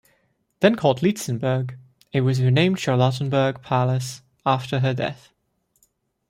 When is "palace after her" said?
3.61-4.95